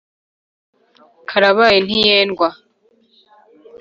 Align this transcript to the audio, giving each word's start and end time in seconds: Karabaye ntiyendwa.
Karabaye 1.29 1.77
ntiyendwa. 1.85 2.49